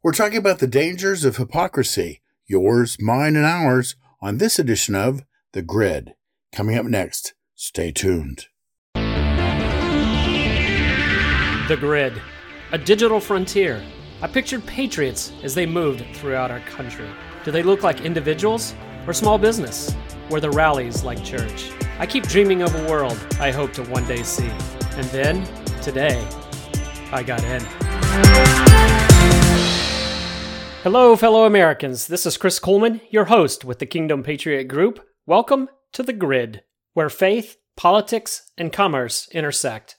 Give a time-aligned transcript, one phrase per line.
[0.00, 5.24] We're talking about the dangers of hypocrisy, yours, mine, and ours, on this edition of
[5.54, 6.14] The Grid.
[6.52, 8.46] Coming up next, stay tuned.
[8.94, 9.66] The
[11.80, 12.22] Grid,
[12.70, 13.82] a digital frontier.
[14.22, 17.08] I pictured patriots as they moved throughout our country.
[17.44, 19.92] Do they look like individuals or small business?
[20.28, 21.72] Where the rallies like church?
[21.98, 24.52] I keep dreaming of a world I hope to one day see.
[24.92, 25.44] And then,
[25.82, 26.24] today,
[27.10, 28.67] I got in.
[30.90, 32.06] Hello, fellow Americans.
[32.06, 35.06] This is Chris Kuhlmann, your host with the Kingdom Patriot Group.
[35.26, 36.62] Welcome to The Grid,
[36.94, 39.96] where faith, politics, and commerce intersect.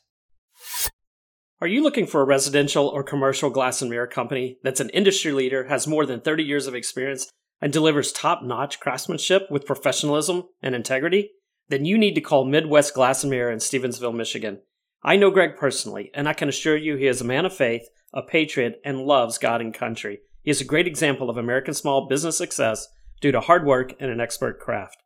[1.61, 5.31] Are you looking for a residential or commercial glass and mirror company that's an industry
[5.31, 7.29] leader, has more than 30 years of experience,
[7.61, 11.29] and delivers top notch craftsmanship with professionalism and integrity?
[11.67, 14.63] Then you need to call Midwest Glass and Mirror in Stevensville, Michigan.
[15.03, 17.83] I know Greg personally, and I can assure you he is a man of faith,
[18.11, 20.21] a patriot, and loves God and country.
[20.49, 22.87] He is a great example of American small business success
[23.21, 24.97] due to hard work and an expert craft.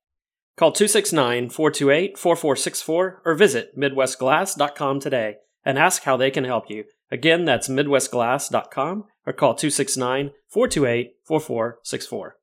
[0.55, 6.85] Call 269 428 4464 or visit MidwestGlass.com today and ask how they can help you.
[7.11, 12.37] Again, that's MidwestGlass.com or call 269 428 4464.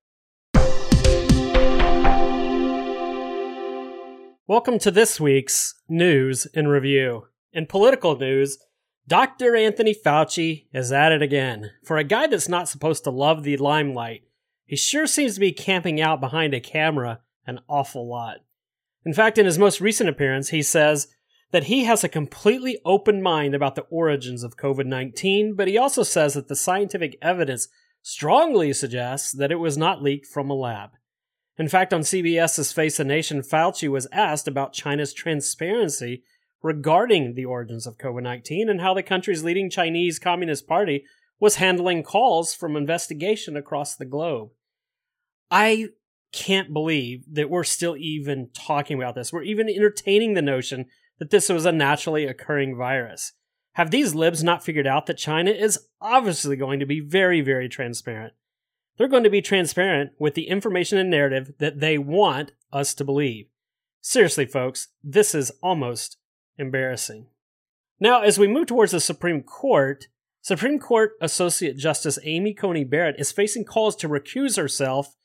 [4.47, 7.29] Welcome to this week's News and Review.
[7.55, 8.59] In political news,
[9.07, 9.57] Dr.
[9.57, 11.71] Anthony Fauci is at it again.
[11.85, 14.23] For a guy that's not supposed to love the limelight,
[14.65, 18.39] he sure seems to be camping out behind a camera an awful lot.
[19.05, 21.09] In fact, in his most recent appearance, he says
[21.51, 25.77] that he has a completely open mind about the origins of COVID 19, but he
[25.77, 27.69] also says that the scientific evidence
[28.03, 30.91] strongly suggests that it was not leaked from a lab.
[31.59, 36.23] In fact, on CBS's Face the Nation, Fauci was asked about China's transparency
[36.63, 41.05] regarding the origins of COVID 19 and how the country's leading Chinese Communist Party
[41.39, 44.51] was handling calls from investigation across the globe.
[45.51, 45.89] I
[46.33, 49.33] can't believe that we're still even talking about this.
[49.33, 50.87] We're even entertaining the notion
[51.19, 53.33] that this was a naturally occurring virus.
[53.75, 57.69] Have these libs not figured out that China is obviously going to be very, very
[57.69, 58.35] transparent?
[58.97, 63.05] They're going to be transparent with the information and narrative that they want us to
[63.05, 63.47] believe.
[64.01, 66.19] Seriously, folks, this is almost
[66.59, 67.27] embarrassing.
[67.99, 70.09] Now, as we move towards the Supreme Court,
[70.41, 75.17] Supreme Court Associate Justice Amy Coney Barrett is facing calls to recuse herself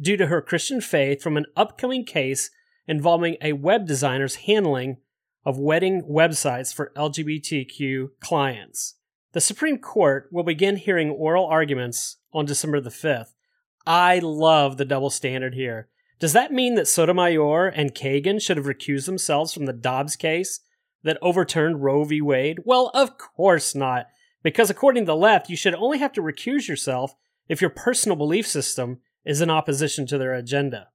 [0.00, 2.50] due to her Christian faith from an upcoming case
[2.88, 4.96] involving a web designer's handling
[5.44, 8.96] of wedding websites for LGBTQ clients.
[9.32, 13.34] The Supreme Court will begin hearing oral arguments on December the 5th.
[13.86, 15.88] I love the double standard here.
[16.18, 20.60] Does that mean that Sotomayor and Kagan should have recused themselves from the Dobbs case
[21.04, 22.20] that overturned Roe v.
[22.20, 22.60] Wade?
[22.64, 24.06] Well, of course not.
[24.42, 27.14] Because according to the left, you should only have to recuse yourself
[27.48, 30.88] if your personal belief system is in opposition to their agenda.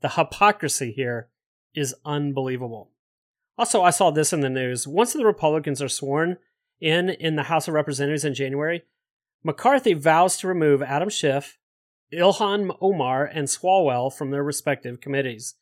[0.00, 1.28] The hypocrisy here
[1.74, 2.90] is unbelievable.
[3.56, 4.86] Also, I saw this in the news.
[4.86, 6.38] Once the Republicans are sworn
[6.80, 8.82] in in the House of Representatives in January,
[9.44, 11.58] McCarthy vows to remove Adam Schiff,
[12.12, 15.54] Ilhan Omar, and Swalwell from their respective committees.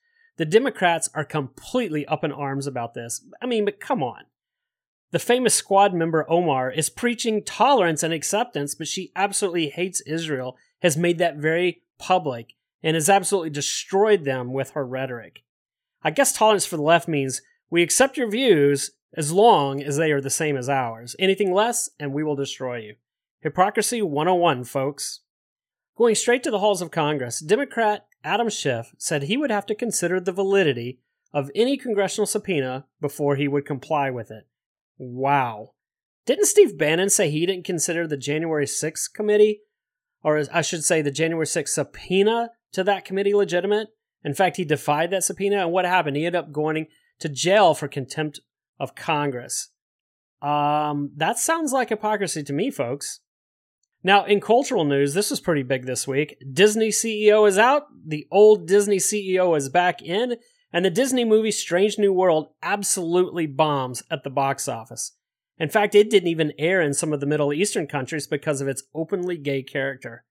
[0.43, 3.25] The Democrats are completely up in arms about this.
[3.41, 4.25] I mean, but come on.
[5.13, 10.57] The famous squad member Omar is preaching tolerance and acceptance, but she absolutely hates Israel,
[10.81, 15.45] has made that very public, and has absolutely destroyed them with her rhetoric.
[16.03, 20.11] I guess tolerance for the left means we accept your views as long as they
[20.11, 21.15] are the same as ours.
[21.21, 22.97] Anything less, and we will destroy you.
[23.43, 25.21] Hypocrisy 101, folks.
[25.97, 29.75] Going straight to the halls of Congress, Democrat Adam Schiff said he would have to
[29.75, 31.01] consider the validity
[31.33, 34.47] of any congressional subpoena before he would comply with it.
[34.99, 35.73] Wow.
[36.27, 39.61] Didn't Steve Bannon say he didn't consider the January 6th committee,
[40.23, 43.89] or I should say the January 6th subpoena to that committee legitimate?
[44.25, 46.17] In fact, he defied that subpoena, and what happened?
[46.17, 46.87] He ended up going
[47.19, 48.41] to jail for contempt
[48.79, 49.71] of Congress.
[50.41, 53.21] Um, that sounds like hypocrisy to me, folks.
[54.05, 56.37] Now, in cultural news, this was pretty big this week.
[56.53, 60.37] Disney CEO is out, the old Disney CEO is back in,
[60.73, 65.13] and the Disney movie Strange New World absolutely bombs at the box office.
[65.59, 68.67] In fact, it didn't even air in some of the Middle Eastern countries because of
[68.67, 70.25] its openly gay character.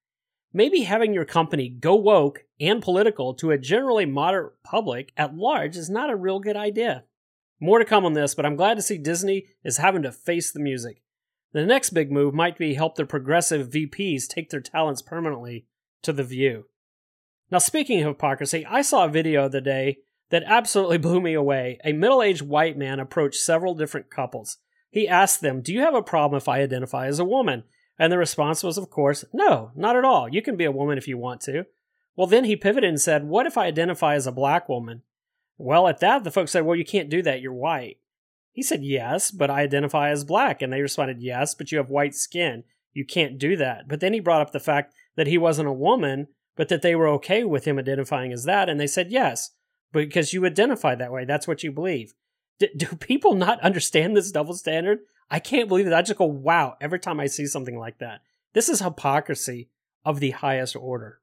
[0.52, 5.78] Maybe having your company go woke and political to a generally moderate public at large
[5.78, 7.06] is not a real good idea.
[7.62, 10.52] More to come on this, but I'm glad to see Disney is having to face
[10.52, 11.02] the music.
[11.54, 15.66] The next big move might be help their progressive VPs take their talents permanently
[16.02, 16.66] to the view.
[17.52, 19.98] Now, speaking of hypocrisy, I saw a video the day
[20.30, 21.80] that absolutely blew me away.
[21.84, 24.58] A middle aged white man approached several different couples.
[24.90, 27.64] He asked them, Do you have a problem if I identify as a woman?
[28.00, 30.28] And the response was, of course, no, not at all.
[30.28, 31.66] You can be a woman if you want to.
[32.16, 35.04] Well, then he pivoted and said, What if I identify as a black woman?
[35.58, 37.42] Well, at that, the folks said, Well, you can't do that.
[37.42, 37.98] You're white.
[38.52, 40.62] He said, Yes, but I identify as black.
[40.62, 42.64] And they responded, Yes, but you have white skin.
[42.94, 43.88] You can't do that.
[43.88, 46.96] But then he brought up the fact that he wasn't a woman, but that they
[46.96, 48.70] were okay with him identifying as that.
[48.70, 49.52] And they said, Yes,
[49.92, 51.26] because you identify that way.
[51.26, 52.14] That's what you believe.
[52.60, 55.00] D- do people not understand this double standard?
[55.30, 55.94] I can't believe it.
[55.94, 58.20] I just go, wow, every time I see something like that.
[58.54, 59.70] This is hypocrisy
[60.04, 61.22] of the highest order.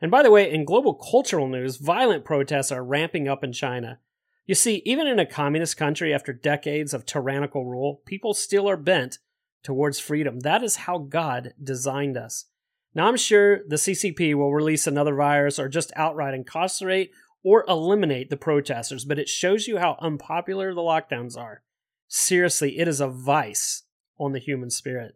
[0.00, 4.00] And by the way, in global cultural news, violent protests are ramping up in China.
[4.48, 8.78] You see, even in a communist country after decades of tyrannical rule, people still are
[8.78, 9.18] bent
[9.62, 10.40] towards freedom.
[10.40, 12.46] That is how God designed us.
[12.94, 17.10] Now, I'm sure the CCP will release another virus or just outright incarcerate
[17.44, 21.62] or eliminate the protesters, but it shows you how unpopular the lockdowns are.
[22.08, 23.82] Seriously, it is a vice
[24.18, 25.14] on the human spirit.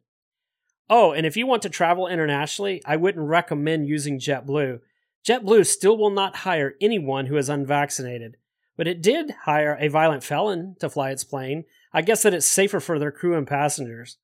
[0.91, 4.81] Oh, and if you want to travel internationally, I wouldn't recommend using JetBlue.
[5.27, 8.37] JetBlue still will not hire anyone who is unvaccinated,
[8.77, 11.65] but it did hire a violent felon to fly its plane.
[11.93, 14.17] I guess that it's safer for their crew and passengers.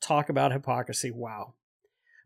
[0.00, 1.10] Talk about hypocrisy.
[1.10, 1.54] Wow.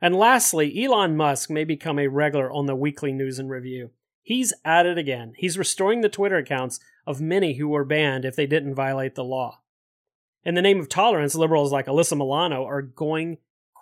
[0.01, 3.91] And lastly, Elon Musk may become a regular on the weekly news and review.
[4.23, 5.35] He's at it again.
[5.37, 9.25] He's restoring the Twitter accounts of many who were banned if they didn't violate the
[9.25, 9.61] law.
[10.45, 13.39] In the name of tolerance, liberals like Alyssa Milano are going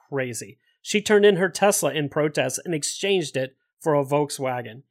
[0.09, 0.59] crazy.
[0.82, 4.82] She turned in her Tesla in protest and exchanged it for a Volkswagen.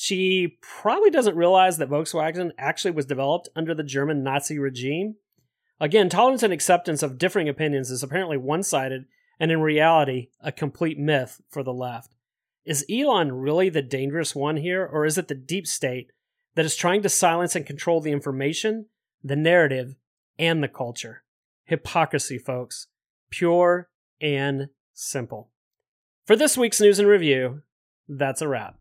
[0.00, 5.16] She probably doesn't realize that Volkswagen actually was developed under the German Nazi regime.
[5.80, 9.06] Again, tolerance and acceptance of differing opinions is apparently one sided
[9.40, 12.14] and in reality a complete myth for the left.
[12.64, 16.12] Is Elon really the dangerous one here, or is it the deep state
[16.54, 18.86] that is trying to silence and control the information,
[19.24, 19.96] the narrative,
[20.38, 21.24] and the culture?
[21.64, 22.86] Hypocrisy, folks.
[23.30, 23.88] Pure
[24.20, 25.50] and simple.
[26.24, 27.62] For this week's news and review,
[28.08, 28.78] that's a wrap.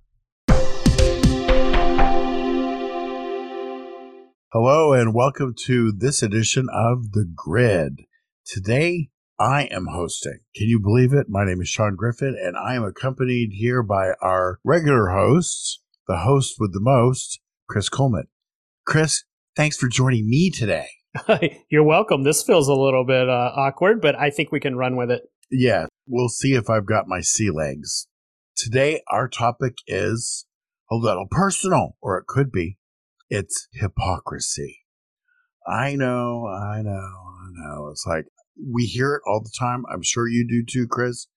[4.60, 8.06] Hello, and welcome to this edition of The Grid.
[8.44, 9.10] Today,
[9.40, 10.40] I am hosting.
[10.56, 11.28] Can you believe it?
[11.30, 16.18] My name is Shaun Griffin, and I am accompanied here by our regular hosts, the
[16.18, 17.40] host with the most,
[17.70, 18.30] Chris Kuhlmann.
[18.84, 19.26] Chris,
[19.56, 20.88] thanks for joining me today.
[21.70, 22.24] You're welcome.
[22.24, 25.22] This feels a little bit uh, awkward, but I think we can run with it.
[25.52, 28.08] Yeah, we'll see if I've got my sea legs.
[28.56, 30.48] Today, our topic is
[30.90, 32.80] a little personal, or it could be.
[33.30, 34.80] It's hypocrisy.
[35.68, 37.90] I know, I know, I know.
[37.90, 38.26] It's like
[38.58, 39.84] we hear it all the time.
[39.92, 41.28] I'm sure you do too, Chris.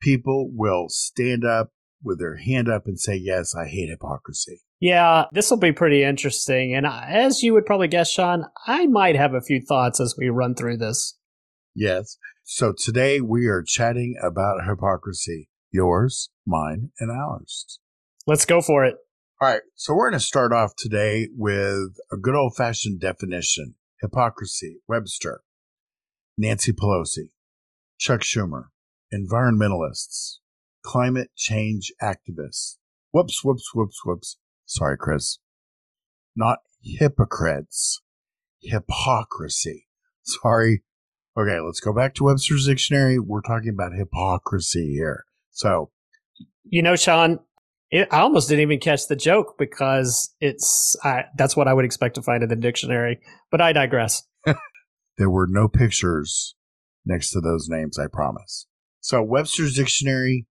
[0.00, 1.70] People will stand up
[2.02, 4.62] with their hand up and say, Yes, I hate hypocrisy.
[4.80, 6.74] Yeah, this will be pretty interesting.
[6.74, 10.30] And as you would probably guess, Shaun, I might have a few thoughts as we
[10.30, 11.18] run through this.
[11.74, 12.16] Yes.
[12.44, 17.78] So today we are chatting about hypocrisy yours, mine, and ours.
[18.26, 18.96] Let's go for it.
[19.42, 19.62] All right.
[19.74, 25.40] So we're going to start off today with a good old fashioned definition hypocrisy, Webster.
[26.36, 27.30] Nancy Pelosi,
[27.98, 28.64] Chuck Schumer,
[29.12, 30.38] environmentalists,
[30.82, 32.76] climate change activists.
[33.12, 34.38] Whoops, whoops, whoops, whoops.
[34.66, 35.38] Sorry, Chris.
[36.36, 38.02] Not hypocrites.
[38.60, 39.86] Hypocrisy.
[40.22, 40.82] Sorry.
[41.38, 43.18] Okay, let's go back to Webster's dictionary.
[43.18, 45.24] We're talking about hypocrisy here.
[45.50, 45.90] So,
[46.64, 47.40] you know, Shaun,
[47.90, 51.84] it, I almost didn't even catch the joke because it's I, that's what I would
[51.84, 53.20] expect to find in the dictionary.
[53.50, 54.22] But I digress.
[55.20, 56.54] There were no pictures
[57.04, 58.66] next to those names, I promise.
[59.00, 60.46] So, Webster's Dictionary,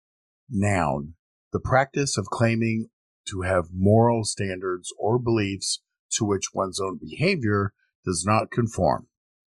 [0.47, 1.15] noun,
[1.51, 2.89] the practice of claiming
[3.29, 5.81] to have moral standards or beliefs
[6.11, 7.73] to which one's own behavior
[8.05, 9.07] does not conform.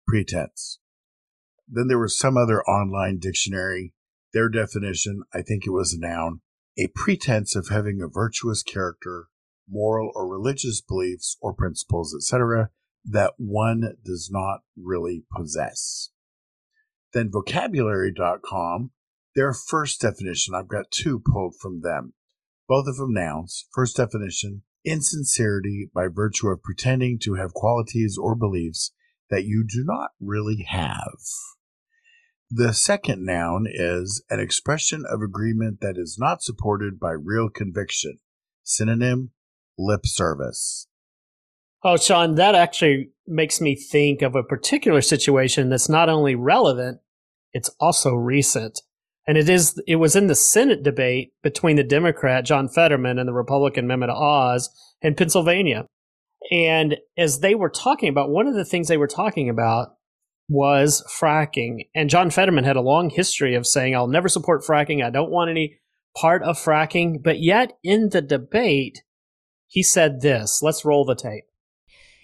[0.08, 0.80] Pretense.
[1.68, 3.94] Then there was some other online dictionary.
[4.34, 6.40] Their definition, I think it was a noun,
[6.78, 9.28] a pretense of having a virtuous character,
[9.70, 12.70] moral or religious beliefs or principles, etc.,
[13.04, 16.10] that one does not really possess.
[17.14, 18.92] Then vocabulary.com,
[19.36, 22.14] their first definition, I've got two pulled from them,
[22.68, 23.68] both of them nouns.
[23.74, 28.92] First definition, insincerity by virtue of pretending to have qualities or beliefs
[29.30, 31.20] that you do not really have.
[32.54, 38.18] The second noun is an expression of agreement that is not supported by real conviction.
[38.62, 39.32] Synonym,
[39.78, 40.88] lip service.
[41.82, 47.00] Oh, Shaun, that actually makes me think of a particular situation that's not only relevant,
[47.54, 48.82] it's also recent.
[49.26, 53.30] And it is it was in the Senate debate between the Democrat John Fetterman and
[53.30, 54.70] the Republican Mehmet Oz
[55.02, 55.86] in Pennsylvania.
[56.52, 59.96] And as they were talking about one of the things they were talking about
[60.52, 61.88] was fracking.
[61.96, 65.04] And John Fetterman had a long history of saying, I'll never support fracking.
[65.04, 65.80] I don't want any
[66.16, 67.24] part of fracking.
[67.24, 69.02] But yet in the debate,
[69.68, 70.62] he said this.
[70.62, 71.46] Let's roll the tape.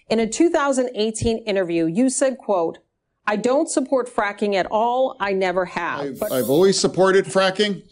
[0.09, 2.79] In a 2018 interview, you said, quote,
[3.25, 5.15] I don't support fracking at all.
[5.19, 5.99] I never have.
[6.01, 7.83] I've, but- I've always supported fracking.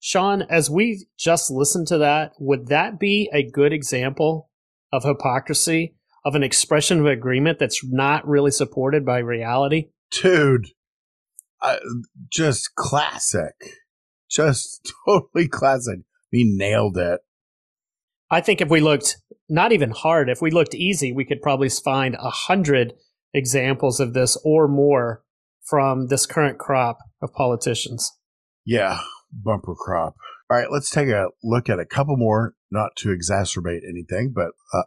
[0.00, 4.48] Shaun, as we just listened to that, would that be a good example
[4.92, 5.96] of hypocrisy,
[6.28, 9.88] of an expression of agreement that's not really supported by reality?
[10.10, 10.66] Dude,
[11.62, 11.78] uh,
[12.30, 13.54] just classic.
[14.30, 16.00] Just totally classic.
[16.30, 17.20] He nailed it.
[18.30, 19.16] I think if we looked
[19.48, 22.92] not even hard, if we looked easy, we could probably find a hundred
[23.32, 25.22] examples of this or more
[25.64, 28.12] from this current crop of politicians.
[28.66, 29.00] Yeah,
[29.32, 30.14] bumper crop.
[30.50, 34.50] All right, let's take a look at a couple more, not to exacerbate anything, but
[34.74, 34.82] uh,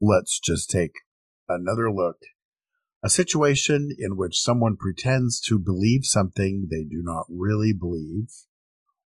[0.00, 0.92] let's just take
[1.48, 2.16] another look.
[3.02, 8.28] A situation in which someone pretends to believe something they do not really believe,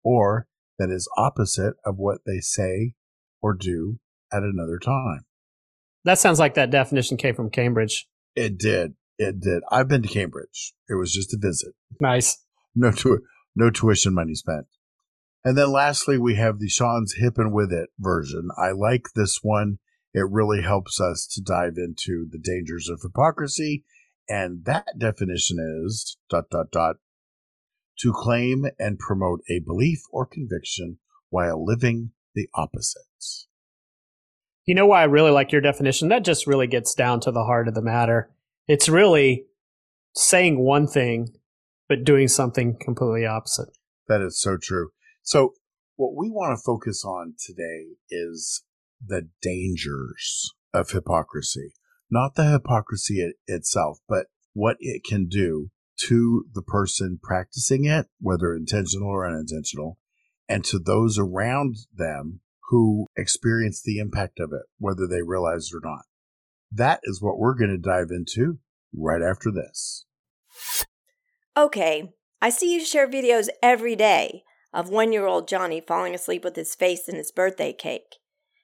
[0.03, 0.47] or
[0.79, 2.95] that is opposite of what they say
[3.43, 3.99] or do
[4.33, 5.25] at another time.
[6.05, 8.09] That sounds like that definition came from Cambridge.
[8.35, 8.95] It did.
[9.19, 9.63] It did.
[9.71, 10.73] I've been to Cambridge.
[10.89, 11.75] It was just a visit.
[12.01, 12.39] Nice.
[12.75, 13.23] No tu-
[13.55, 14.67] no tuition money spent.
[15.45, 18.49] And then lastly, we have the Shaun's Hip and With It version.
[18.57, 19.79] I like this one.
[20.13, 23.85] It really helps us to dive into the dangers of hypocrisy.
[24.29, 26.97] And that definition is dot dot dot
[28.01, 30.99] to claim and promote a belief or conviction
[31.29, 33.47] while living the opposites.
[34.67, 36.09] You know why I really like your definition?
[36.09, 38.31] That just really gets down to the heart of the matter.
[38.69, 39.47] It's really
[40.15, 41.35] saying one thing,
[41.89, 43.69] but doing something completely opposite.
[44.09, 44.91] That is so true.
[45.23, 45.55] So,
[45.97, 48.63] what we want to focus on today is
[49.05, 51.73] the dangers of hypocrisy.
[52.11, 55.71] Not the hypocrisy it itself, but what it can do
[56.09, 59.99] to the person practicing it, whether intentional or unintentional,
[60.49, 62.41] and to those around them
[62.71, 66.05] who experience the impact of it, whether they realize it or not.
[66.73, 68.59] That is what we're going to dive into
[68.95, 70.07] right after this.
[71.57, 76.45] Okay, I see you share videos every day of one year old Johnny falling asleep
[76.45, 78.20] with his face in his birthday cake.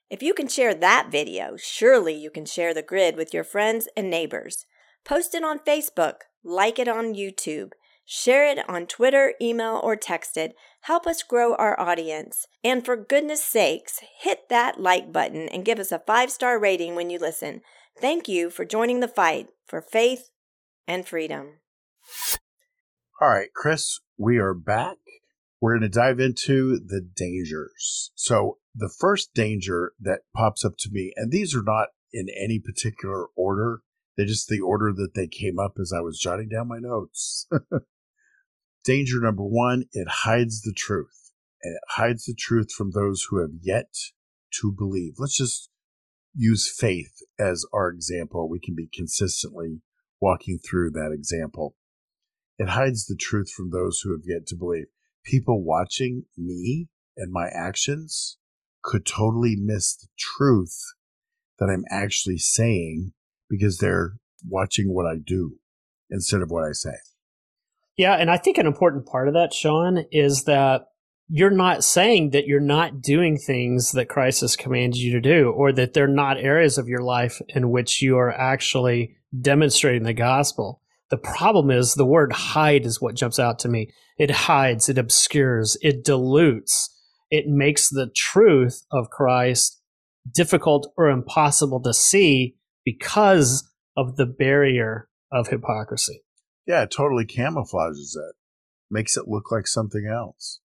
[0.09, 3.89] If you can share that video, surely you can share the grid with your friends
[3.97, 4.65] and neighbors.
[5.05, 7.73] Post it on Facebook, like it on YouTube,
[8.05, 10.55] share it on Twitter, email, or text it.
[10.83, 12.47] Help us grow our audience.
[12.63, 16.95] And for goodness sakes, hit that like button and give us a five star rating
[16.95, 17.63] when you listen.
[18.01, 20.31] Thank you for joining the fight for faith
[20.87, 21.59] and freedom.
[23.21, 24.99] All right, Chris, we are back.
[25.61, 28.13] We're going to dive into the dangers.
[28.15, 32.59] So, the first danger that pops up to me, and these are not in any
[32.59, 33.81] particular order,
[34.17, 37.49] they're just the order that they came up as I was jotting down my notes.
[38.85, 41.33] danger number one, it hides the truth.
[41.63, 43.93] And it hides the truth from those who have yet
[44.61, 45.15] to believe.
[45.19, 45.71] Let's just
[46.35, 48.49] use faith as our example.
[48.49, 49.81] We can be consistently
[50.21, 51.75] walking through that example.
[52.59, 54.87] It hides the truth from those who have yet to believe.
[55.25, 58.39] People watching me and my actions
[58.87, 60.79] could totally miss the truth
[61.59, 63.13] that I'm actually saying
[63.51, 64.13] because they're
[64.49, 65.57] watching what I do
[66.09, 66.95] instead of what I say.
[67.97, 70.87] Yeah, and I think an important part of that, Shaun, is that
[71.29, 75.51] you're not saying that you're not doing things that Christ has commanded you to do,
[75.51, 80.13] or that they're not areas of your life in which you are actually demonstrating the
[80.13, 80.81] gospel.
[81.11, 83.91] The problem is the word hide is what jumps out to me.
[84.19, 86.96] It hides, it obscures, it dilutes,
[87.31, 89.81] it makes the truth of Christ
[90.33, 96.23] difficult or impossible to see because of the barrier of hypocrisy.
[96.67, 98.35] Yeah, it totally camouflages it,
[98.91, 100.61] makes it look like something else.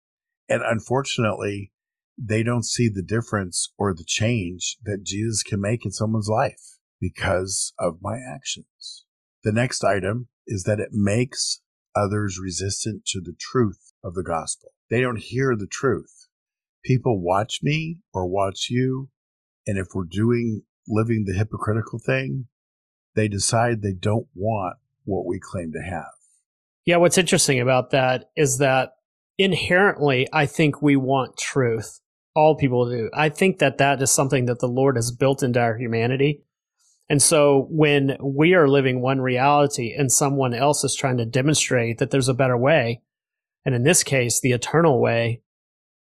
[0.50, 1.72] And unfortunately,
[2.18, 6.78] they don't see the difference or the change that Jesus can make in someone's life
[7.00, 9.06] because of my actions.
[9.44, 11.62] The next item is that it makes
[11.96, 14.72] others resistant to the truth of the gospel.
[14.90, 16.21] They don't hear the truth.
[16.84, 19.10] People watch me or watch you,
[19.68, 22.48] and if we're doing living the hypocritical thing,
[23.16, 26.12] they decide they don't want what we claim to have.
[26.86, 28.94] Yeah, what's interesting about that is that
[29.38, 32.00] inherently, I think we want truth.
[32.34, 33.10] All people do.
[33.14, 36.44] I think that that is something that the Lord has built into our humanity.
[37.10, 41.98] And so when we are living one reality and someone else is trying to demonstrate
[41.98, 43.02] that there's a better way,
[43.66, 45.42] and in this case, the eternal way,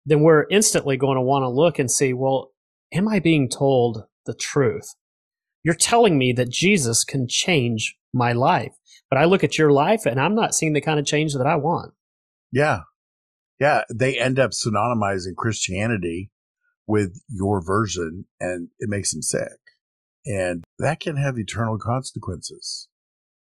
[0.08, 2.52] then we're instantly going to want to look and see, well,
[2.92, 4.94] am I being told the truth?
[5.68, 8.72] you're telling me that Jesus can change my life.
[9.10, 11.46] But I look at your life and I'm not seeing the kind of change that
[11.46, 11.92] I want.
[12.52, 12.80] Yeah.
[13.58, 13.82] Yeah.
[13.92, 16.30] They end up synonymizing Christianity
[16.86, 19.58] with your version and it makes them sick.
[20.24, 22.88] And that can have eternal consequences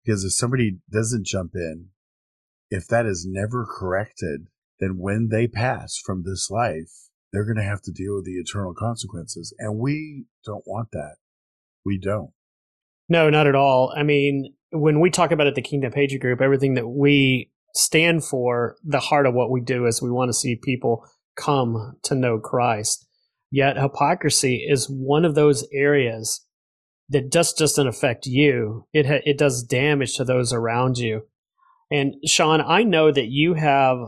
[0.05, 1.91] because if somebody doesn't jump in,
[2.71, 4.49] if that is never corrected,
[4.81, 8.39] then when they pass from this life, they're going to have to deal with the
[8.39, 9.55] eternal consequences.
[9.59, 11.17] And we don't want that.
[11.85, 12.31] We don't.
[13.09, 13.93] No, not at all.
[13.97, 18.25] I mean, when we talk about it, the Kingdom Patriot Group, everything that we stand
[18.25, 21.05] for, the heart of what we do is we want to see people
[21.37, 23.07] come to know Christ.
[23.51, 26.45] Yet hypocrisy is one of those areas
[27.09, 28.87] that just doesn't affect you.
[28.93, 31.23] It ha- it does damage to those around you.
[31.91, 33.99] And Shaun, I know that you have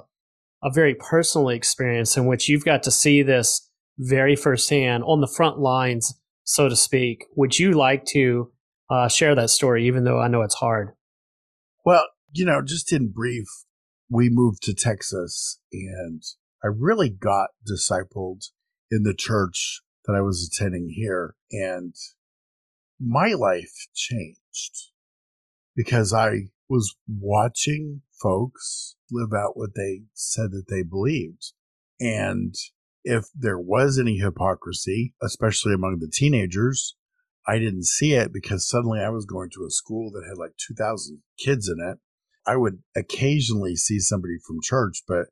[0.62, 5.26] a very personal experience in which you've got to see this very firsthand on the
[5.26, 6.14] front lines,
[6.44, 7.26] so to speak.
[7.36, 8.52] Would you like to
[8.90, 10.92] uh, share that story, even though I know it's hard?
[11.84, 13.46] Well, you know, just in brief,
[14.10, 16.22] we moved to Texas and
[16.62, 18.50] I really got discipled
[18.90, 21.34] in the church that I was attending here.
[21.50, 21.94] And
[23.00, 24.90] my life changed
[25.74, 31.52] because I was watching folks live out what they said that they believed.
[31.98, 32.54] And
[33.04, 36.96] if there was any hypocrisy, especially among the teenagers,
[37.46, 40.52] I didn't see it because suddenly I was going to a school that had like
[40.66, 41.98] 2,000 kids in it.
[42.46, 45.26] I would occasionally see somebody from church, but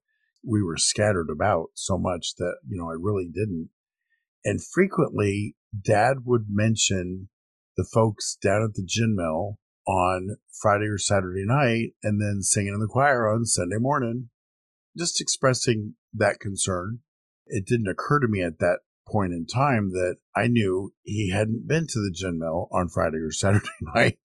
[0.46, 3.70] we were scattered about so much that, you know, I really didn't.
[4.44, 7.28] And frequently, dad would mention
[7.76, 9.58] the folks down at the gin mill
[9.88, 14.28] on Friday or Saturday night and then singing in the choir on Sunday morning,
[14.96, 17.00] just expressing that concern.
[17.46, 21.66] It didn't occur to me at that point in time that I knew he hadn't
[21.66, 24.18] been to the gin mill on Friday or Saturday night.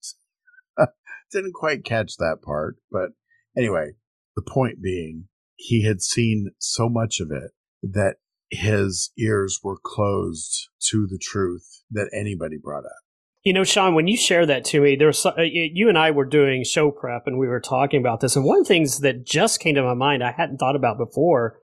[1.32, 3.12] didn't quite catch that part, but
[3.58, 3.92] anyway,
[4.36, 7.52] the point being, he had seen so much of it
[7.82, 8.18] that
[8.50, 13.03] his ears were closed to the truth that anybody brought up.
[13.44, 16.12] You know, Shaun, when you share that to me, there was uh, you and I
[16.12, 19.00] were doing show prep and we were talking about this, and one of the things
[19.00, 21.60] that just came to my mind I hadn't thought about before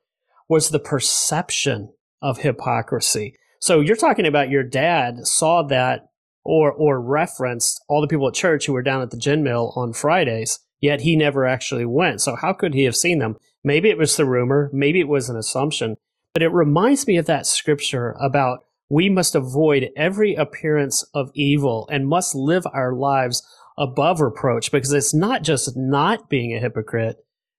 [0.46, 3.34] was the perception of hypocrisy.
[3.60, 6.10] So you're talking about your dad saw that
[6.44, 9.72] or or referenced all the people at church who were down at the gin mill
[9.74, 12.20] on Fridays, yet he never actually went.
[12.20, 13.36] So how could he have seen them?
[13.64, 15.96] Maybe it was the rumor, maybe it was an assumption,
[16.34, 21.88] but it reminds me of that scripture about we must avoid every appearance of evil
[21.90, 23.42] and must live our lives
[23.78, 27.16] above reproach because it's not just not being a hypocrite,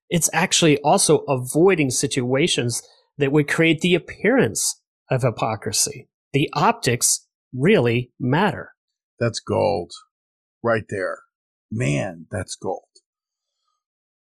[0.09, 2.83] it's actually also avoiding situations
[3.17, 6.09] that would create the appearance of hypocrisy.
[6.33, 8.73] The optics really matter.
[9.17, 9.93] That's gold
[10.61, 11.19] right there.
[11.71, 12.83] Man, that's gold.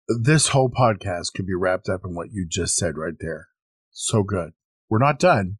[0.07, 3.49] This whole podcast could be wrapped up in what you just said right there.
[3.91, 4.53] So good.
[4.89, 5.57] We're not done.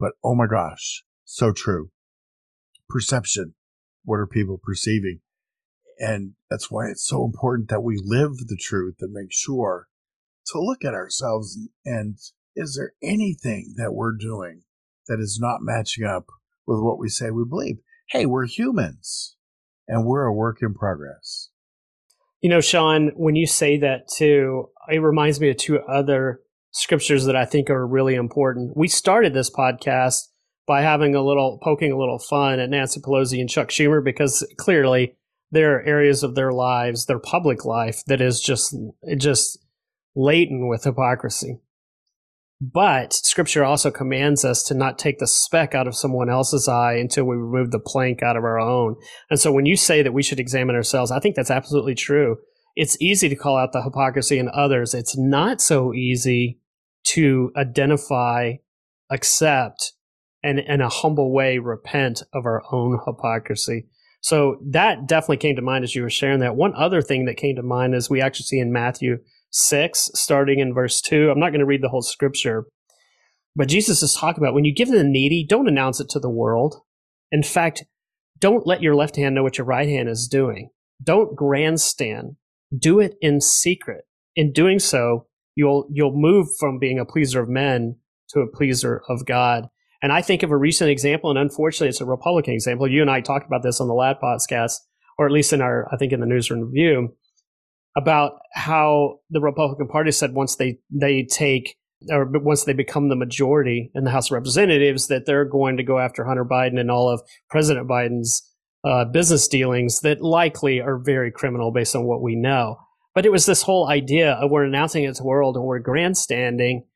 [0.00, 1.90] But oh my gosh, so true.
[2.88, 3.54] Perception.
[4.02, 5.20] What are people perceiving?
[5.98, 9.88] And that's why it's so important that we live the truth and make sure
[10.46, 12.16] to look at ourselves and
[12.56, 14.62] is there anything that we're doing
[15.06, 16.26] that is not matching up
[16.66, 17.76] with what we say we believe?
[18.08, 19.36] Hey, we're humans
[19.86, 21.50] and we're a work in progress.
[22.40, 26.40] You know, Shaun, when you say that too, it reminds me of two other
[26.72, 28.76] scriptures that I think are really important.
[28.76, 30.28] We started this podcast
[30.66, 34.46] by having a little poking a little fun at Nancy Pelosi and Chuck Schumer because
[34.56, 35.16] clearly
[35.50, 38.76] there are areas of their lives, their public life that is just
[39.16, 39.58] just
[40.14, 41.58] laden with hypocrisy.
[42.60, 46.94] But scripture also commands us to not take the speck out of someone else's eye
[46.94, 48.96] until we remove the plank out of our own.
[49.30, 52.36] And so when you say that we should examine ourselves, I think that's absolutely true.
[52.76, 54.94] It's easy to call out the hypocrisy in others.
[54.94, 56.59] It's not so easy
[57.14, 58.54] to identify,
[59.10, 59.92] accept,
[60.42, 63.86] and in a humble way repent of our own hypocrisy.
[64.22, 66.56] So that definitely came to mind as you were sharing that.
[66.56, 69.18] One other thing that came to mind is we actually see in Matthew
[69.50, 71.30] 6, starting in verse 2.
[71.30, 72.66] I'm not going to read the whole scripture,
[73.56, 76.20] but Jesus is talking about when you give to the needy, don't announce it to
[76.20, 76.82] the world.
[77.32, 77.84] In fact,
[78.38, 80.70] don't let your left hand know what your right hand is doing.
[81.02, 82.36] Don't grandstand.
[82.76, 84.04] Do it in secret.
[84.36, 85.26] In doing so,
[85.60, 87.96] you'll you'll move from being a pleaser of men
[88.30, 89.68] to a pleaser of God.
[90.02, 92.88] And I think of a recent example, and unfortunately, it's a Republican example.
[92.88, 94.76] You and I talked about this on the Lad podcast,
[95.18, 97.14] or at least in our, I think, in the newsroom review,
[97.94, 101.76] about how the Republican Party said once they they take
[102.08, 105.82] or once they become the majority in the House of Representatives, that they're going to
[105.82, 107.20] go after Hunter Biden and all of
[107.50, 108.42] President Biden's
[108.84, 112.78] uh, business dealings that likely are very criminal based on what we know.
[113.20, 115.78] But it was this whole idea of we're announcing it to the world and we're
[115.78, 116.86] grandstanding.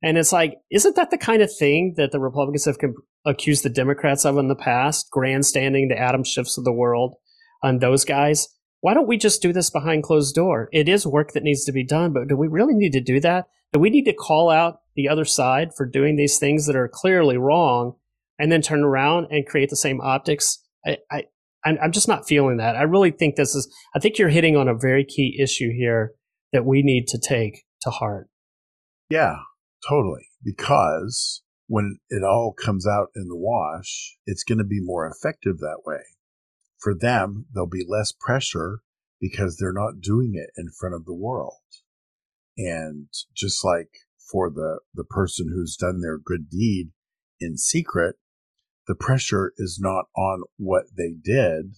[0.00, 2.76] And it's like, isn't that the kind of thing that the Republicans have
[3.24, 5.10] accused the Democrats of in the past?
[5.10, 7.16] Grandstanding the Adam Schiffs of the world
[7.64, 8.46] on those guys?
[8.80, 10.68] Why don't we just do this behind closed door?
[10.72, 13.18] It is work that needs to be done, but do we really need to do
[13.18, 13.48] that?
[13.72, 16.86] Do we need to call out the other side for doing these things that are
[16.86, 17.96] clearly wrong
[18.38, 20.60] and then turn around and create the same optics?
[20.86, 21.24] I, I,
[21.64, 22.76] I'm I'm just not feeling that.
[22.76, 26.12] I really think this is, I think you're hitting on a very key issue here
[26.52, 28.28] that we need to take to heart.
[29.08, 29.36] Yeah,
[29.88, 30.26] totally.
[30.44, 35.58] Because when it all comes out in the wash, it's going to be more effective
[35.58, 36.00] that way.
[36.78, 38.80] For them, there'll be less pressure
[39.20, 41.60] because they're not doing it in front of the world.
[42.58, 43.88] And just like
[44.30, 46.90] for the, the person who's done their good deed
[47.40, 48.16] in secret,
[48.86, 51.74] the pressure is not on what they did,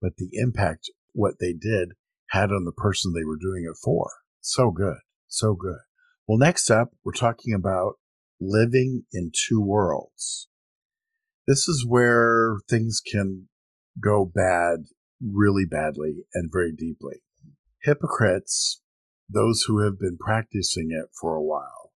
[0.00, 1.92] but the impact what they did
[2.30, 4.10] had on the person they were doing it for.
[4.40, 4.98] So good.
[5.26, 5.78] So good.
[6.26, 7.94] Well, next up, we're talking about
[8.40, 10.48] living in two worlds.
[11.46, 13.48] This is where things can
[14.02, 14.84] go bad
[15.20, 17.22] really badly and very deeply.
[17.82, 18.80] Hypocrites,
[19.28, 21.92] those who have been practicing it for a while,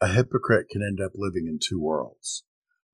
[0.00, 2.44] a hypocrite can end up living in two worlds.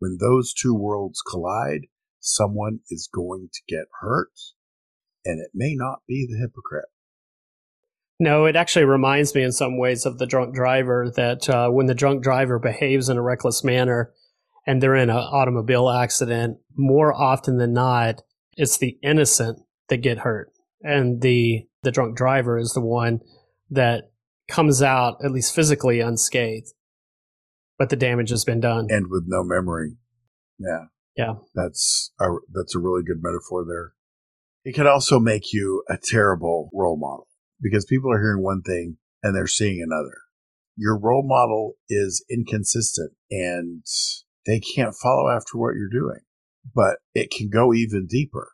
[0.04, 1.86] When those two worlds collide,
[2.20, 4.38] someone is going to get hurt,
[5.24, 6.90] and it may not be the hypocrite.
[8.20, 11.86] No, it actually reminds me in some ways of the drunk driver that uh, when
[11.86, 14.12] the drunk driver behaves in a reckless manner
[14.66, 18.20] and they're in an automobile accident, more often than not,
[18.58, 20.52] it's the innocent that get hurt.
[20.82, 23.20] And the, the drunk driver is the one
[23.70, 24.10] that
[24.48, 26.74] comes out, at least physically, unscathed
[27.78, 28.86] but the damage has been done.
[28.88, 29.96] And with no memory.
[30.58, 30.86] Yeah.
[31.16, 31.34] Yeah.
[31.54, 33.92] That's a, that's a really good metaphor there.
[34.64, 37.28] It can also make you a terrible role model
[37.60, 40.16] because people are hearing one thing and they're seeing another.
[40.76, 43.84] Your role model is inconsistent and
[44.46, 46.20] they can't follow after what you're doing.
[46.74, 48.50] But it can go even deeper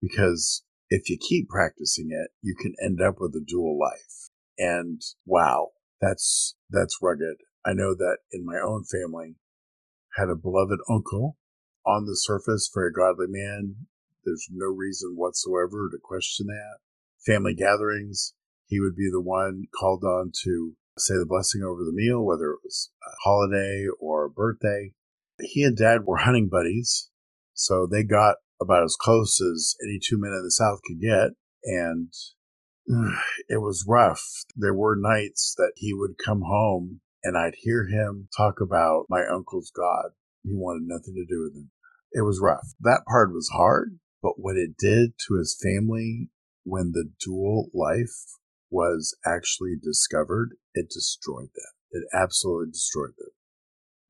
[0.00, 4.30] because if you keep practicing it, you can end up with a dual life.
[4.56, 5.68] And wow,
[6.00, 7.36] that's, that's rugged
[7.68, 9.36] I know that in my own family,
[10.16, 11.36] had a beloved uncle
[11.84, 13.86] on the surface, very godly man.
[14.24, 16.78] There's no reason whatsoever to question that.
[17.26, 18.32] Family gatherings,
[18.66, 22.52] he would be the one called on to say the blessing over the meal, whether
[22.52, 24.92] it was a holiday or a birthday.
[25.38, 27.10] He and dad were hunting buddies,
[27.52, 31.32] so they got about as close as any two men in the South could get.
[31.64, 32.12] And
[33.48, 34.24] it was rough.
[34.56, 39.22] There were nights that he would come home and I'd hear him talk about my
[39.26, 40.12] uncle's God.
[40.42, 41.70] He wanted nothing to do with him.
[42.12, 42.74] It was rough.
[42.80, 46.30] That part was hard, but what it did to his family
[46.64, 48.36] when the dual life
[48.70, 51.72] was actually discovered, it destroyed them.
[51.90, 53.30] It absolutely destroyed them.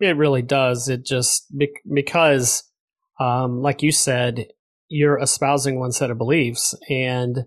[0.00, 0.88] It really does.
[0.88, 2.64] It just because,
[3.20, 4.46] um, like you said,
[4.88, 7.44] you're espousing one set of beliefs, and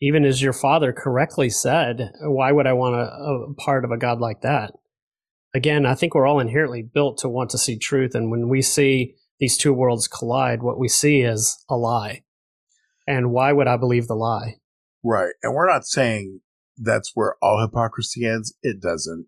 [0.00, 3.98] even as your father correctly said, why would I want a, a part of a
[3.98, 4.72] God like that?
[5.54, 8.14] Again, I think we're all inherently built to want to see truth.
[8.14, 12.22] And when we see these two worlds collide, what we see is a lie.
[13.06, 14.56] And why would I believe the lie?
[15.02, 15.32] Right.
[15.42, 16.40] And we're not saying
[16.76, 18.54] that's where all hypocrisy ends.
[18.62, 19.26] It doesn't.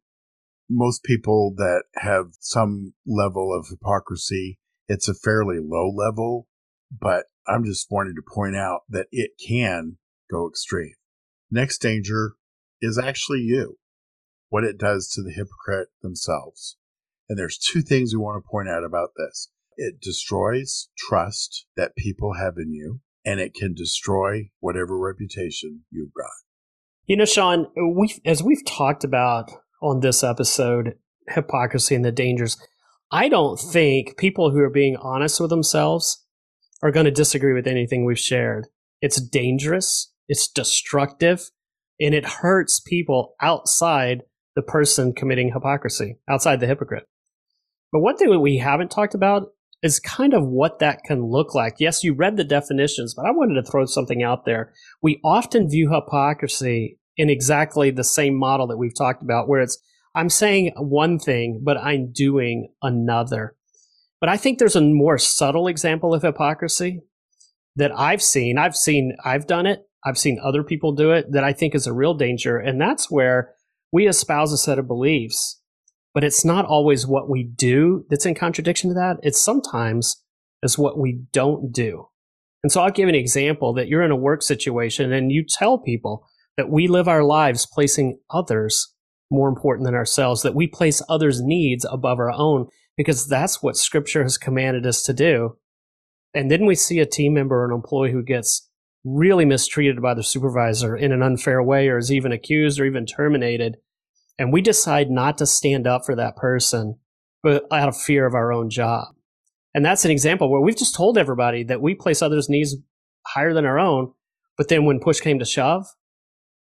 [0.68, 4.58] Most people that have some level of hypocrisy,
[4.88, 6.46] it's a fairly low level,
[6.90, 9.98] but I'm just wanting to point out that it can
[10.30, 10.94] go extreme.
[11.50, 12.34] Next danger
[12.80, 13.76] is actually you
[14.52, 16.76] what it does to the hypocrite themselves.
[17.26, 19.48] And there's two things we want to point out about this.
[19.78, 26.12] It destroys trust that people have in you, and it can destroy whatever reputation you've
[26.12, 26.26] got.
[27.06, 30.96] You know, Shaun, we as we've talked about on this episode,
[31.28, 32.58] hypocrisy and the dangers.
[33.10, 36.26] I don't think people who are being honest with themselves
[36.82, 38.68] are going to disagree with anything we've shared.
[39.00, 41.50] It's dangerous, it's destructive,
[41.98, 47.06] and it hurts people outside the person committing hypocrisy outside the hypocrite.
[47.92, 49.48] But one thing that we haven't talked about
[49.82, 51.74] is kind of what that can look like.
[51.78, 54.72] Yes, you read the definitions, but I wanted to throw something out there.
[55.02, 59.78] We often view hypocrisy in exactly the same model that we've talked about, where it's,
[60.14, 63.56] I'm saying one thing, but I'm doing another.
[64.20, 67.00] But I think there's a more subtle example of hypocrisy
[67.76, 68.56] that I've seen.
[68.56, 69.82] I've seen, I've done it.
[70.04, 72.58] I've seen other people do it that I think is a real danger.
[72.58, 73.54] And that's where
[73.92, 75.60] we espouse a set of beliefs,
[76.14, 79.18] but it's not always what we do that's in contradiction to that.
[79.22, 80.22] It's sometimes
[80.62, 82.06] is what we don't do
[82.62, 85.78] And so I'll give an example that you're in a work situation and you tell
[85.78, 86.26] people
[86.56, 88.94] that we live our lives placing others
[89.30, 93.76] more important than ourselves, that we place others' needs above our own, because that's what
[93.76, 95.56] scripture has commanded us to do.
[96.34, 98.70] And then we see a team member or an employee who gets
[99.04, 103.06] really mistreated by the supervisor in an unfair way or is even accused or even
[103.06, 103.76] terminated.
[104.38, 106.98] And we decide not to stand up for that person,
[107.42, 109.08] but out of fear of our own job.
[109.74, 112.76] And that's an example where we've just told everybody that we place others' needs
[113.26, 114.12] higher than our own.
[114.56, 115.86] But then when push came to shove,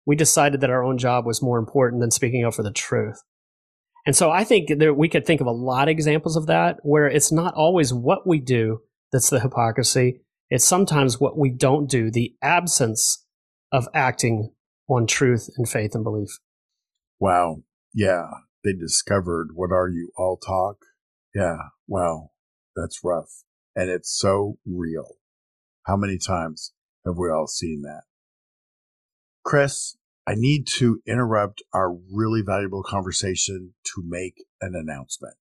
[0.04, 3.22] we decided that our own job was more important than speaking up for the truth.
[4.06, 6.78] And so I think that we could think of a lot of examples of that
[6.82, 8.80] where it's not always what we do
[9.12, 10.20] that's the hypocrisy.
[10.50, 13.26] It's sometimes what we don't do, the absence
[13.70, 14.52] of acting
[14.88, 16.30] on truth and faith and belief.
[17.20, 17.62] Wow.
[17.94, 18.26] Yeah.
[18.64, 20.78] They discovered what are you all talk?
[21.34, 21.56] Yeah.
[21.86, 22.30] Wow.
[22.74, 23.44] That's rough.
[23.76, 25.16] And it's so real.
[25.84, 26.72] How many times
[27.04, 28.02] have we all seen that?
[29.44, 35.34] Chris, I need to interrupt our really valuable conversation to make an announcement.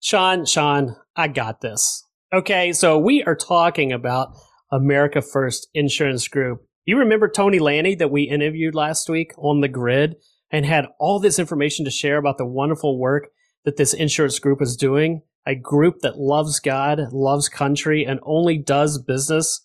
[0.00, 2.04] Shaun, Shaun, I got this.
[2.34, 4.34] Okay, so we are talking about
[4.72, 6.66] America First Insurance Group.
[6.84, 10.16] You remember Tony Lanny that we interviewed last week on the grid
[10.50, 13.28] and had all this information to share about the wonderful work
[13.64, 15.22] that this insurance group is doing?
[15.46, 19.64] A group that loves God, loves country, and only does business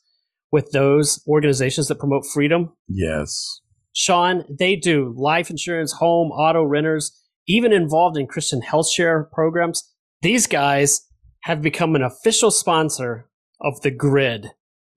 [0.51, 2.73] with those organizations that promote freedom?
[2.87, 3.61] Yes.
[3.93, 9.91] Shaun, they do life insurance, home, auto renters, even involved in Christian health share programs.
[10.21, 11.08] These guys
[11.41, 13.29] have become an official sponsor
[13.61, 14.47] of the grid,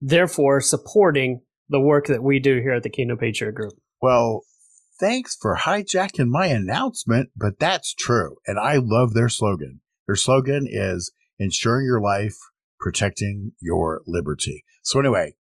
[0.01, 3.73] therefore supporting the work that we do here at the Kingdom Patriot Group.
[4.01, 4.43] Well,
[4.99, 8.37] thanks for hijacking my announcement, but that's true.
[8.45, 9.81] And I love their slogan.
[10.07, 12.35] Their slogan is insuring your life,
[12.79, 14.63] protecting your liberty.
[14.83, 15.35] So, anyway,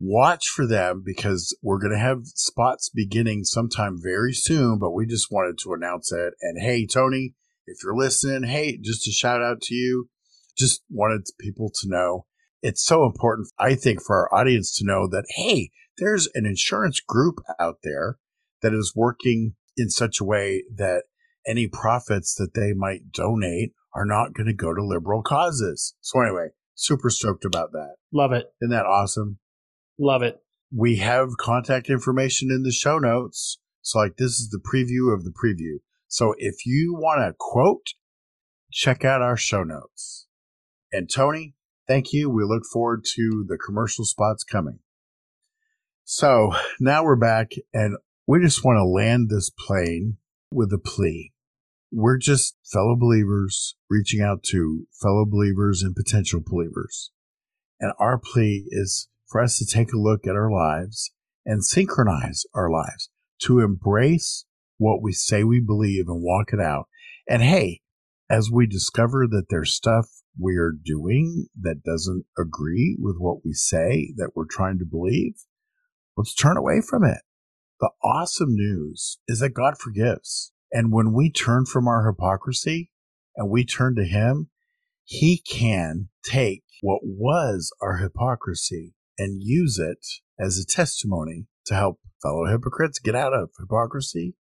[0.00, 5.06] watch for them because we're going to have spots beginning sometime very soon, but we
[5.06, 6.34] just wanted to announce it.
[6.40, 7.34] And hey, Tony,
[7.66, 10.08] if you're listening, hey, just a shout out to you
[10.58, 12.26] just wanted people to know
[12.62, 17.00] it's so important, I think, for our audience to know that, hey, there's an insurance
[17.00, 18.18] group out there
[18.62, 21.04] that is working in such a way that
[21.46, 25.94] any profits that they might donate are not going to go to liberal causes.
[26.00, 27.94] So, anyway, super stoked about that.
[28.12, 28.46] Love it.
[28.60, 29.38] Isn't that awesome?
[29.98, 30.38] Love it.
[30.74, 33.58] We have contact information in the show notes.
[33.82, 35.78] So, like, this is the preview of the preview.
[36.08, 37.86] So, if you want a quote,
[38.70, 40.27] check out our show notes.
[40.92, 41.54] And Tony,
[41.86, 42.30] thank you.
[42.30, 44.80] We look forward to the commercial spots coming.
[46.04, 47.96] So now we're back and
[48.26, 50.16] we just want to land this plane
[50.52, 51.32] with a plea.
[51.92, 57.10] We're just fellow believers reaching out to fellow believers and potential believers.
[57.80, 61.12] And our plea is for us to take a look at our lives
[61.44, 63.10] and synchronize our lives
[63.42, 64.44] to embrace
[64.78, 66.88] what we say we believe and walk it out.
[67.28, 67.80] And hey,
[68.30, 70.06] as we discover that there's stuff
[70.38, 75.34] we are doing that doesn't agree with what we say that we're trying to believe,
[76.16, 77.18] let's turn away from it.
[77.80, 80.52] The awesome news is that God forgives.
[80.72, 82.90] And when we turn from our hypocrisy
[83.36, 84.50] and we turn to Him,
[85.04, 90.06] He can take what was our hypocrisy and use it
[90.38, 94.34] as a testimony to help fellow hypocrites get out of hypocrisy,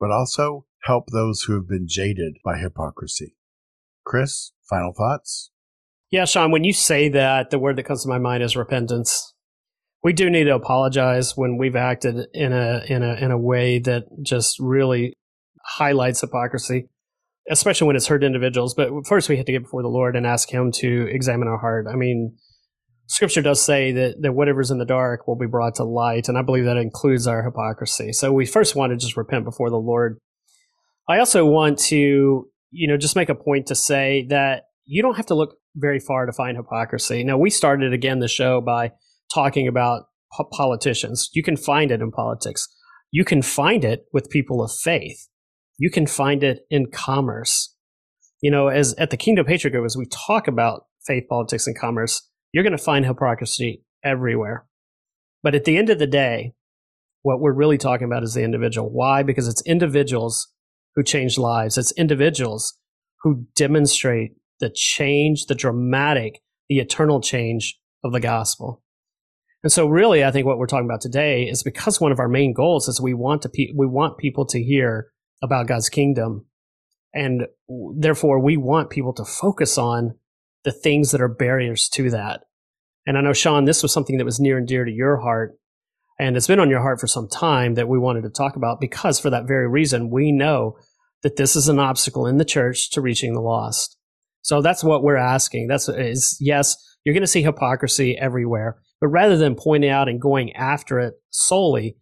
[0.00, 3.36] but also help those who have been jaded by hypocrisy.
[4.04, 5.50] Chris, final thoughts?
[6.10, 9.34] Yeah, Shaun, when you say that, the word that comes to my mind is repentance.
[10.02, 13.78] We do need to apologize when we've acted in a in a in a way
[13.80, 15.14] that just really
[15.64, 16.90] highlights hypocrisy,
[17.50, 18.74] especially when it's hurt individuals.
[18.74, 21.58] But first, we have to get before the Lord and ask Him to examine our
[21.58, 21.86] heart.
[21.90, 22.36] I mean,
[23.06, 26.36] Scripture does say that that whatever's in the dark will be brought to light, and
[26.36, 28.12] I believe that includes our hypocrisy.
[28.12, 30.18] So we first want to just repent before the Lord.
[31.08, 35.16] I also want to you know, just make a point to say that you don't
[35.16, 37.22] have to look very far to find hypocrisy.
[37.24, 38.92] Now, we started again the show by
[39.32, 41.30] talking about po- politicians.
[41.32, 42.68] You can find it in politics.
[43.12, 45.28] You can find it with people of faith.
[45.78, 47.74] You can find it in commerce.
[48.40, 51.78] You know, as at the Kingdom Patriot Group, as we talk about faith, politics, and
[51.78, 54.66] commerce, you're going to find hypocrisy everywhere.
[55.42, 56.54] But at the end of the day,
[57.22, 58.90] what we're really talking about is the individual.
[58.90, 59.22] Why?
[59.22, 60.48] Because it's individuals
[60.94, 61.76] who change lives.
[61.78, 62.78] It's individuals
[63.22, 68.82] who demonstrate the change, the dramatic, the eternal change of the gospel.
[69.62, 72.28] And so really, I think what we're talking about today is because one of our
[72.28, 75.08] main goals is we want to, pe- we want people to hear
[75.42, 76.46] about God's kingdom.
[77.14, 77.46] And
[77.96, 80.16] therefore we want people to focus on
[80.64, 82.42] the things that are barriers to that.
[83.06, 85.56] And I know, Shaun, this was something that was near and dear to your heart.
[86.18, 88.80] And it's been on your heart for some time that we wanted to talk about
[88.80, 90.76] because, for that very reason, we know
[91.22, 93.96] that this is an obstacle in the church to reaching the lost.
[94.42, 95.68] So that's what we're asking.
[95.68, 100.20] That's is yes, you're going to see hypocrisy everywhere, but rather than pointing out and
[100.20, 101.96] going after it solely,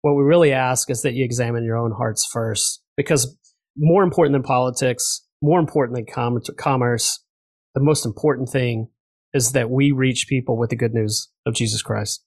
[0.00, 3.36] what we really ask is that you examine your own hearts first, because
[3.76, 7.22] more important than politics, more important than com- commerce,
[7.74, 8.88] the most important thing
[9.32, 12.24] is that we reach people with the good news of Jesus Christ.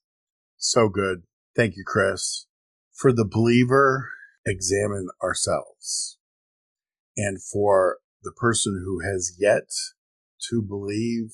[0.57, 1.23] So good.
[1.55, 2.47] Thank you, Chris.
[2.93, 4.09] For the believer,
[4.45, 6.17] examine ourselves.
[7.15, 9.69] And for the person who has yet
[10.49, 11.31] to believe,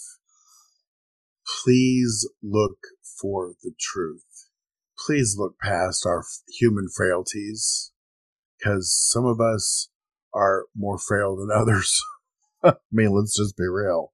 [1.64, 2.78] please look
[3.22, 4.50] for the truth.
[5.06, 6.24] Please look past our
[6.60, 7.92] human frailties
[8.58, 9.90] because some of us
[10.34, 12.02] are more frail than others.
[12.64, 14.14] I mean, let's just be real.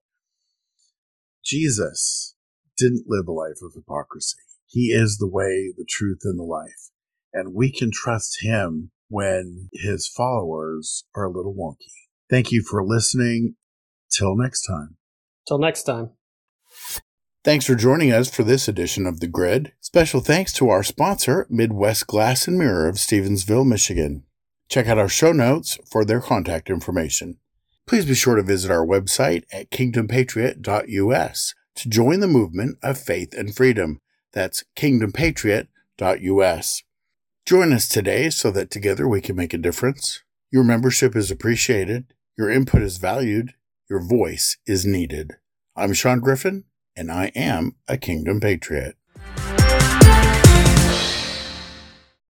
[1.43, 2.35] Jesus
[2.77, 4.37] didn't live a life of hypocrisy.
[4.69, 6.91] He is the way, the truth, and the life.
[7.33, 11.91] And we can trust him when his followers are a little wonky.
[12.29, 13.55] Thank you for listening.
[14.11, 14.97] Till next time.
[15.47, 16.11] Till next time.
[17.43, 19.73] Thanks for joining us for this edition of The Grid.
[19.79, 24.23] Special thanks to our sponsor, Midwest Glass and Mirror of Stevensville, Michigan.
[24.67, 27.37] Check out our show notes for their contact information.
[27.87, 33.33] Please be sure to visit our website at kingdompatriot.us to join the movement of faith
[33.33, 33.99] and freedom.
[34.33, 36.83] That's kingdompatriot.us.
[37.45, 40.21] Join us today so that together we can make a difference.
[40.51, 43.53] Your membership is appreciated, your input is valued,
[43.89, 45.37] your voice is needed.
[45.75, 46.65] I'm Shaun Griffin,
[46.95, 48.98] and I am a Kingdom Patriot.